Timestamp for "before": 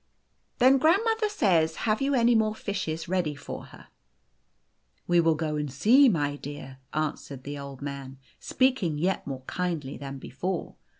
10.17-10.73